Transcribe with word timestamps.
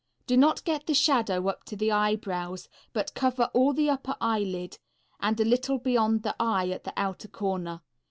Do 0.25 0.35
not 0.35 0.63
get 0.63 0.87
the 0.87 0.95
shadow 0.95 1.47
up 1.47 1.63
to 1.65 1.75
the 1.75 1.91
eyebrows, 1.91 2.67
but 2.91 3.13
cover 3.13 3.51
all 3.53 3.71
the 3.71 3.87
upper 3.91 4.15
eyelid, 4.19 4.79
and 5.19 5.39
a 5.39 5.45
little 5.45 5.77
beyond 5.77 6.23
the 6.23 6.35
eye 6.39 6.69
at 6.71 6.85
the 6.85 6.93
outer 6.97 7.27
corner. 7.27 7.81